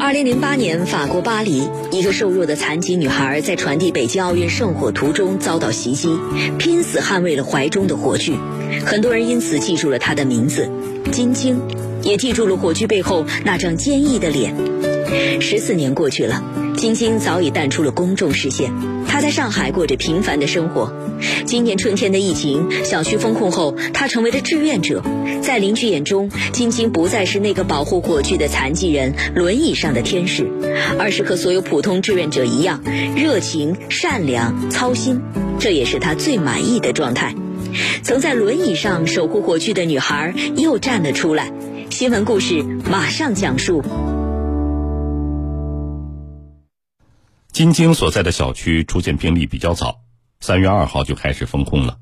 [0.00, 6.18] 二零零八年，法国巴黎，一个瘦弱的残疾女孩在传递北京奥运圣火途中遭到袭击，
[6.58, 8.34] 拼死捍卫了怀中的火炬。
[8.86, 10.70] 很多人因此记住了她的名字——
[11.12, 11.60] 金晶，
[12.02, 14.56] 也记住了火炬背后那张坚毅的脸。
[15.40, 16.42] 十四年过去了，
[16.78, 18.72] 金晶早已淡出了公众视线。
[19.20, 20.92] 在上海过着平凡的生活。
[21.44, 25.02] 今年春天的疫情，小区封控后，她成为了志愿者。
[25.42, 30.48] 在邻居眼中，晶晶不再是那个保护火炬的残疾人、轮椅上的天使，
[30.98, 32.82] 而是和所有普通志愿者一样，
[33.16, 35.20] 热情、善良、操心。
[35.58, 37.34] 这也是她最满意的状态。
[38.02, 41.52] 曾在轮椅上守护火炬的女孩又站了出来。
[41.90, 43.82] 新闻故事马上讲述。
[47.52, 50.02] 金晶所在的小区出现病例比较早，
[50.38, 51.98] 三月二号就开始封控了。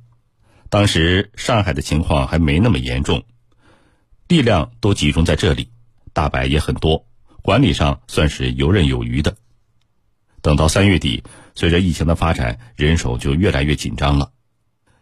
[0.69, 3.25] 当时上海的情况还没那么严重，
[4.29, 5.71] 力量都集中在这里，
[6.13, 7.07] 大白也很多，
[7.43, 9.37] 管理上算是游刃有余的。
[10.43, 14.31] 等到三月底，随着疫情的发展，人手就越来越紧张了。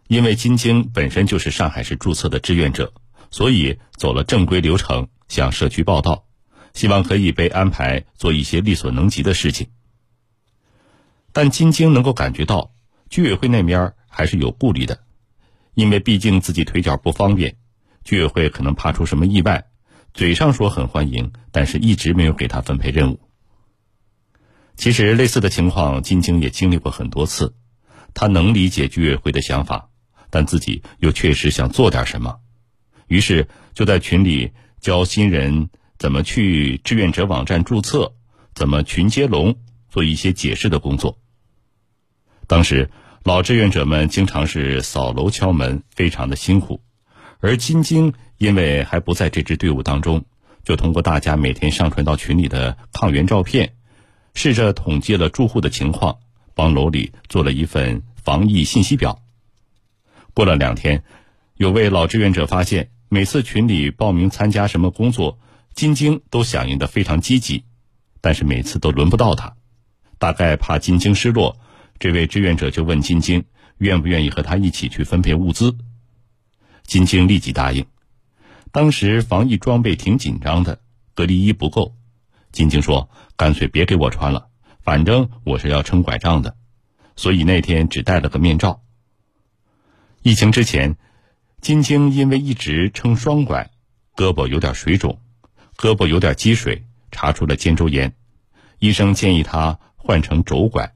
[0.07, 2.95] 因为金晶本身就是上海市注册的志愿者，
[3.33, 6.25] 所以走了正规流程，向社区报道，
[6.73, 9.67] 希望可以被安排做一些力所能及的事情。
[11.37, 12.73] 但金晶能够感觉到，
[13.11, 15.01] 居委会那边还是有顾虑的。
[15.75, 17.59] 因为毕竟自己腿脚不方便，
[18.05, 19.67] 居委会可能怕出什么意外，
[20.15, 23.21] 嘴上说很欢迎，但是一直没有给他分配任务。
[24.77, 27.55] 其实类似的情况，金晶也经历过很多次，
[28.15, 29.91] 他能理解居委会的想法，
[30.31, 32.39] 但自己又确实想做点什么，
[33.09, 38.15] 于是就在群里教新人怎么去志愿者网站注册，
[38.55, 39.55] 怎么群接龙，
[39.91, 41.19] 做一些解释的工作。
[42.47, 42.91] 当时。
[43.25, 46.81] 老志愿者们经常是扫楼敲门，非常的辛苦。
[47.41, 50.25] 而金晶因为还不在这支队伍当中，
[50.63, 53.75] 就通过大家每天上传到群里的抗原照片，
[54.35, 56.19] 试着统计了住户的情况，
[56.55, 59.21] 帮楼里做了一份防疫信息表。
[60.33, 61.03] 过了两天，
[61.57, 65.41] 有位老志愿者发现，每次群里报名参加什么工作，
[65.75, 67.65] 金晶都响应的非常积极，
[68.21, 69.57] 但是每次都轮不到他，
[70.21, 71.59] 大概怕金晶失落。
[71.99, 73.45] 这位志愿者就问金晶
[73.79, 75.77] 愿不愿意和他一起去分配物资，
[76.85, 77.87] 金晶立即答应。
[78.73, 80.81] 当时防疫装备挺紧张的，
[81.15, 81.97] 隔离衣不够，
[82.53, 84.49] 金晶说：“干脆别给我穿了，
[84.83, 86.57] 反正我是要撑拐杖的。”
[87.17, 88.83] 所以那天只戴了个面罩。
[90.23, 90.97] 疫情之前，
[91.63, 93.71] 金晶因为一直撑双拐，
[94.15, 95.21] 胳膊有点水肿，
[95.77, 98.15] 胳膊有点积水，查出了肩周炎，
[98.79, 100.96] 医生建议他换成肘拐。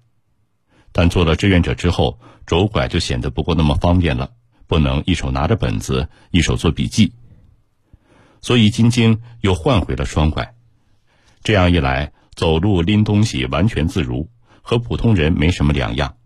[0.93, 4.33] 但做了志愿者之后，拄拐就显得不够那么方便了，
[4.67, 7.13] 不能一手拿着本子，一手做笔记。
[8.41, 10.55] 所以金晶又换回了双拐，
[11.43, 14.29] 这样一来，走路拎东西完全自如，
[14.63, 16.17] 和普通人没什么两样。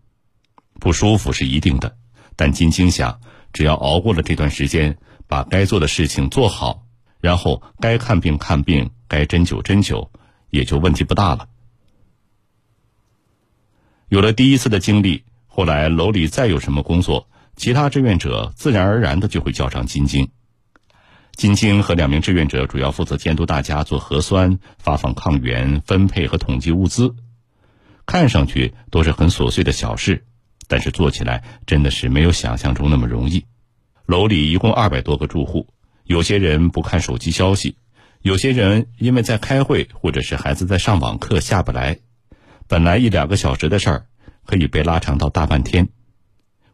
[0.79, 1.95] 不舒服是一定的，
[2.35, 3.19] 但金晶想，
[3.53, 4.97] 只要熬过了这段时间，
[5.27, 6.85] 把该做的事情做好，
[7.19, 10.09] 然后该看病看病，该针灸针灸，
[10.49, 11.47] 也就问题不大了。
[14.15, 17.27] 有了第一次的经历，后来楼里再有什么工作，
[17.57, 20.29] 其他志愿者自然而然的就会叫上金晶。
[21.33, 27.13] 金晶和两名志愿者主要负责监督大家做核酸、发放抗原、分配和统计物资。
[28.05, 30.23] 看上去都是很琐碎的小事，
[30.69, 33.43] 但是做起来真的是没有想象中那么容易。
[34.05, 35.67] 楼里一共二百多个住户，
[36.05, 37.75] 有些人不看手机消息，
[38.21, 41.99] 有些人因为在开会，或者是孩子在上网课下不来。
[42.67, 44.05] 本来一两个小时的事儿，
[44.45, 45.89] 可以被拉长到大半天。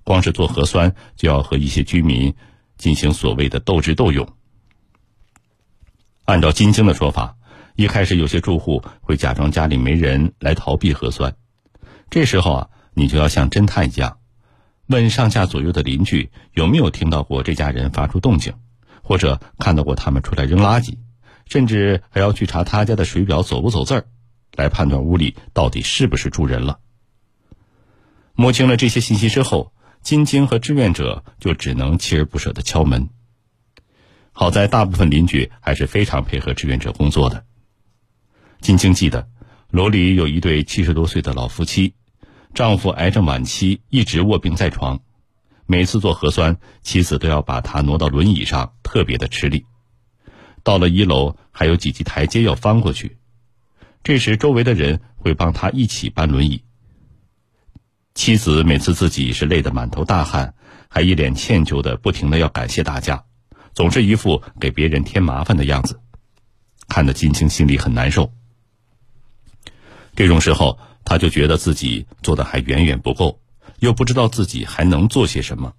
[0.04, 2.34] 光是做核酸，就要和一些居民
[2.78, 4.28] 进行所谓的斗智斗勇。
[6.26, 7.36] 按照金星的说法，
[7.76, 11.36] 一开始有些住户会假装家里没人来逃避核酸，
[12.10, 14.18] 这时候啊，你就要像侦探一样，
[14.88, 18.54] 问上下左右的邻居有没有听到过这家人发出动静，
[19.04, 20.98] 或者看到过他们出来扔垃圾，
[21.48, 24.06] 甚至还要去查他家的水表走不走字儿。
[24.56, 26.80] 来判断屋里到底是不是住人了。
[28.34, 33.10] 摸清了这些信息之后，金晶和志愿者就只能锲而不舍的敲门。
[34.32, 37.46] 好在大部分邻居还是非常配合志愿者工作的。
[38.62, 39.28] 金晶记得，
[39.70, 41.94] 楼里有一对七十多岁的老夫妻，
[42.54, 45.02] 丈夫癌症晚期，一直卧病在床，
[45.66, 49.66] 每次做核酸，妻子都要把他挪到轮椅上，特别的吃力。
[50.64, 53.18] 到了一楼，还有几级台阶要翻过去。
[54.04, 56.64] 这时，周围的人会帮他一起搬轮椅。
[58.16, 60.54] 妻子每次自己是累得满头大汗，
[60.90, 63.24] 还一脸歉疚的不停的要感谢大家，
[63.74, 66.00] 总是一副给别人添麻烦的样子，
[66.88, 68.34] 看得金青心里很难受。
[70.16, 73.40] 这种时候，他就觉得自己做的还远远不够，
[73.80, 75.74] 又不知道自己还能做些什么。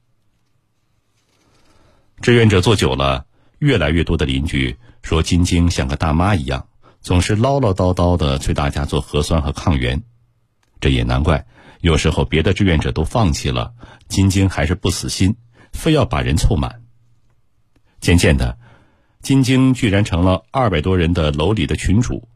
[2.23, 3.27] 志愿者做久了，
[3.59, 6.69] 越来越多的邻居说金晶像个大妈一样，
[7.03, 10.03] 总是唠唠叨叨的催大家做核酸和抗原。
[10.81, 11.47] 这也难怪，
[11.81, 13.75] 有时候别的志愿者都放弃了，
[14.09, 15.37] 金晶还是不死心，
[15.73, 16.83] 非要把人凑满。
[18.01, 18.59] 渐渐的，
[19.21, 22.29] 金晶居然成了二百多人的楼里的群主。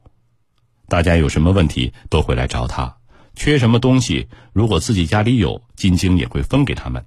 [0.89, 2.99] 大家有什么问题都会来找他，
[3.35, 7.05] 缺什么东西，如果自己家里有，金晶也会分给他们。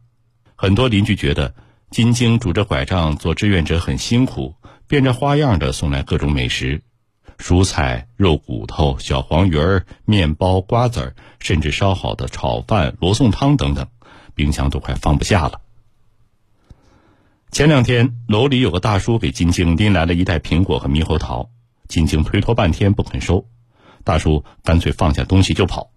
[0.55, 1.55] 很多邻居觉得
[1.89, 4.55] 金晶拄着拐杖做志愿者很辛苦，
[4.87, 6.83] 变着花样的送来各种美食，
[7.39, 13.87] 蔬菜、肉骨头、小黄鱼儿、面包、瓜子儿，甚至烧好的炒饭、罗宋汤等等，
[14.35, 15.61] 冰箱都快放不下了。
[17.51, 21.49] 前两天楼里有个大叔给金晶拎来了一袋苹果和猕猴桃，
[21.87, 23.47] 金晶推脱半天不肯收。
[24.03, 25.91] 大叔干脆放下东西就跑。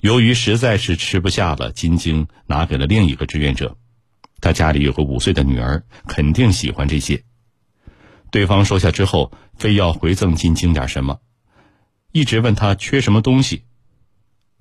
[0.00, 3.76] 由于实在是吃不下了，金晶拿给了另一个志愿者。
[4.40, 7.22] 他家里有个五岁的女儿，肯定喜欢这些。
[8.32, 11.18] 对方收下之后，非要回赠金晶点什么，
[12.12, 13.64] 一直问他缺什么东西。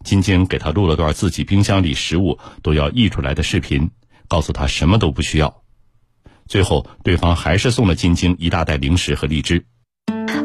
[0.03, 3.91] 金晶给他录了段自己冰箱里食物都要溢出来的视频，
[4.27, 5.63] 告诉他什么都不需要。
[6.47, 9.63] 最后，对方还是送了金晶一大袋零食和荔枝。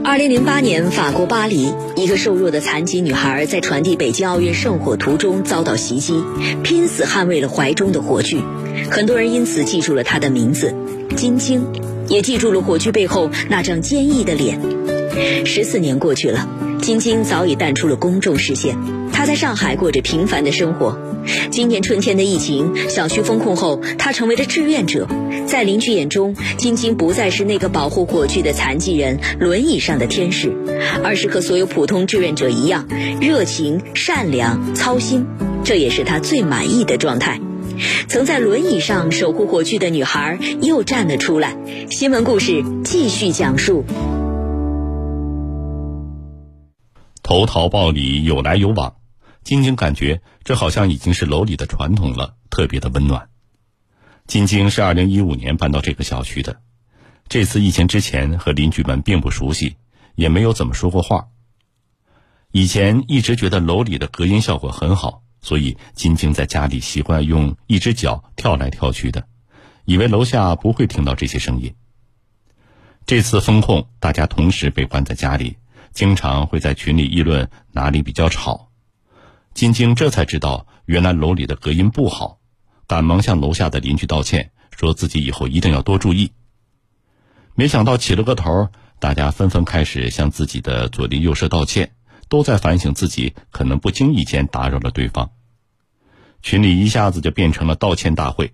[0.04, 6.22] 二零零八年，法国巴黎，一个瘦弱的残疾女孩在传递北京奥运圣火途中遭到袭击，
[6.62, 8.40] 拼死捍卫了怀中的火炬。
[8.88, 10.76] 很多人因此记住了她的名字
[11.16, 11.66] 金晶，
[12.08, 14.60] 也记住了火炬背后那张坚毅的脸。
[15.44, 16.48] 十四年过去了，
[16.82, 18.76] 晶晶早已淡出了公众视线，
[19.12, 20.98] 她在上海过着平凡的生活。
[21.50, 25.08] 今年春天的疫情，小区封控后，她成为了志愿者。
[25.46, 30.52] 在邻居眼中，晶晶不再是那个保护火炬的残疾人、轮椅上的天使，
[31.02, 32.86] 而是和所有普通志愿者一样，
[33.20, 35.24] 热情、善良、操心。
[35.64, 37.40] 这也是她最满意的状态。
[38.08, 41.56] 曾在轮椅上守护火炬的女孩又站了出来。
[41.90, 43.84] 新闻故事继续讲述。
[47.22, 48.96] 投桃报李，有来有往，
[49.42, 53.28] 晶晶感觉这好像已经是楼里的传统了，特别的温暖。
[54.26, 56.58] 金晶是二零一五年搬到这个小区的，
[57.28, 59.74] 这次疫情之前和邻居们并不熟悉，
[60.14, 61.26] 也没有怎么说过话。
[62.52, 69.28] 以前一直觉得楼里的隔音效果很好，所以金晶在家里习惯用一只脚跳来跳去的，
[69.84, 71.72] 以为楼下不会听到这些声音。
[73.06, 75.56] 这次封控，大家同时被关在家里，
[75.92, 78.72] 经常会在群里议论哪里比较吵。
[79.54, 82.40] 金晶这才知道，原来楼里的隔音不好。
[82.88, 86.32] 赶忙向楼下的邻居道歉，说自己以后一定要多注意。
[87.54, 91.92] 没想到起了个头，大家纷纷开始向自己的左邻右舍道歉，
[92.28, 95.30] 都在反省自己可能不经意间打扰了对方。
[96.42, 98.52] 群里一下子就变成了道歉大会。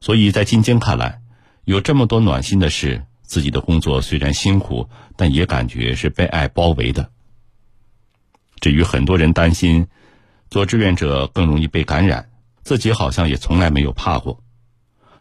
[0.00, 1.20] 所以在金晶看来，
[1.64, 7.10] 有这么多暖心的事，自己的工作虽然辛苦，但也感觉是被爱包围的。
[8.60, 9.86] 至于很多人担心，
[10.50, 12.30] 做志愿者更容易被感染。
[12.62, 14.42] 自己好像也从来没有怕过，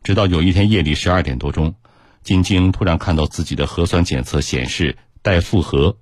[0.02, 1.76] 直到有一天夜里十二点多钟，
[2.24, 5.96] 金晶突然看到自己的核酸检测显示带复核。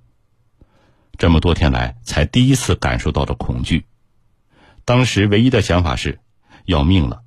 [1.18, 3.84] 这么多天来，才第一次感受到了恐惧。
[4.84, 6.20] 当时唯一的想法是，
[6.66, 7.22] 要命了！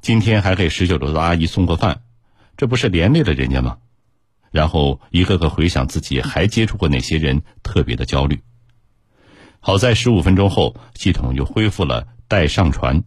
[0.00, 2.02] 今天还给十九楼的阿姨送过饭，
[2.56, 3.78] 这不是连累了人家吗？
[4.52, 8.40] 然后一个个回想自己还接触过哪些人，特别的焦虑。
[9.58, 13.02] 好在十五分钟后，系统又恢复了待上传。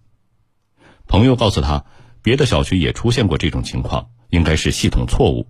[1.08, 1.86] 朋友告诉他，
[2.22, 5.48] 别的小区也出现过这种情况，应该是系统错误。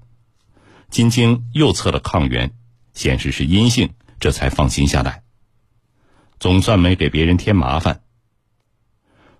[0.91, 2.53] 金晶又测了抗原，
[2.94, 5.24] 显示是阴性，这才放心下来。
[6.39, 8.01] 总算没给别人添麻烦。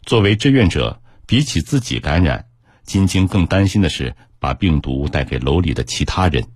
[0.07, 2.45] 作为志愿者，比起自己感染，
[2.85, 6.47] 金晶更担心的是把病毒带给楼里的其他人。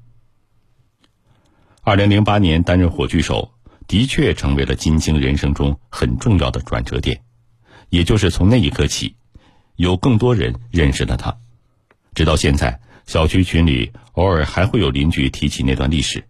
[1.82, 3.52] 二零零八年担任火炬手，
[3.88, 7.22] 的确成为了金晶人生中很重要的转折点，
[7.90, 9.18] 也就是从那一刻起。
[9.76, 11.38] 有更多人认识了他，
[12.16, 16.24] 直到现在，小区群里偶尔还会有邻居提起那段历史，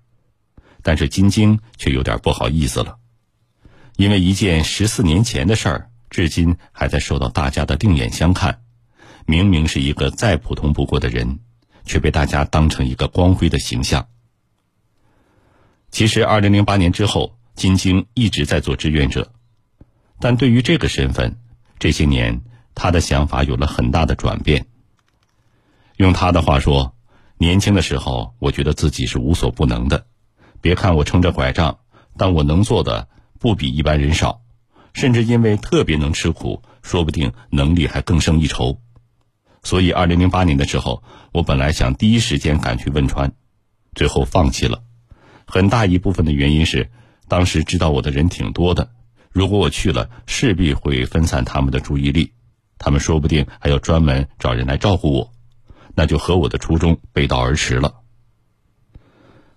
[0.82, 2.98] 但是金晶却有点不好意思了，
[3.98, 8.62] 因为一件十四年前的事儿，至今还在受到大家的另眼相看。
[9.26, 11.40] 明明是一个再普通不过的人，
[11.86, 14.08] 却被大家当成一个光辉的形象。
[15.90, 19.32] 其实，二零零八年之后，金晶一直在做志愿者，
[20.20, 21.40] 但对于这个身份，
[21.80, 22.42] 这些年。
[22.74, 24.66] 他的想法有了很大的转变。
[25.98, 26.96] 用他的话说
[27.38, 30.06] ：“年轻的时候，我觉得自己是无所不能的。
[30.62, 31.80] 别看我撑着拐杖，
[32.18, 34.42] 但我能做的不比一般人少，
[34.94, 38.80] 甚至因为特别能吃苦，说不定能力还更胜一筹。
[39.64, 43.34] 所以，二零零八年的时候，我本来想第一时间赶去汶川，
[43.94, 44.84] 最后放弃了。
[45.46, 46.90] 很大一部分的原因是，
[47.28, 48.90] 当时知道我的人挺多的，
[49.32, 52.34] 如果我去了，势必会分散他们的注意力，
[52.80, 55.32] 他们说不定还要专门找人来照顾我，
[55.94, 57.96] 那就和我的初衷背道而驰了。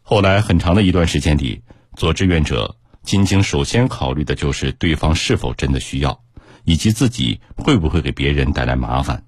[0.02, 1.62] 后来很长的一段时间里，
[1.96, 6.24] 做志愿者，金晶首先考虑的就是对方是否真的需要，
[6.64, 9.24] 以及自己会不会给别人带来麻烦。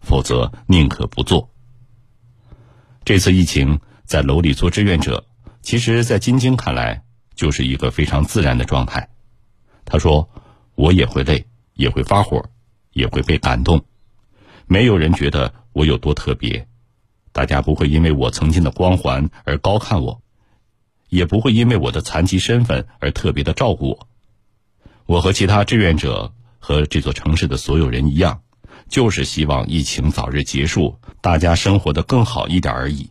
[0.00, 1.48] 否则，宁可不做。
[3.04, 5.24] 这次疫情在楼里做志愿者，
[5.62, 7.04] 其实，在金晶看来，
[7.36, 9.08] 就是一个非常自然的状态。
[9.84, 10.28] 他说
[10.74, 12.44] ：“我也会累，也会发火，
[12.92, 13.84] 也会被感动。
[14.66, 16.66] 没有人觉得我有多特别，
[17.32, 20.20] 大家不会因为我曾经的光环而高看我，
[21.10, 24.08] 也不会因为我的残疾身份而特别的照顾我。
[25.04, 28.40] 我和其他志愿者和这座城市的所有人一样。”
[28.88, 33.08] 就是希望疫情早日结束，大家生活的更好一点而已。